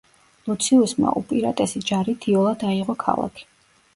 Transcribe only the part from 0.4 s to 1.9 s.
ლუციუსმა, უპირატესი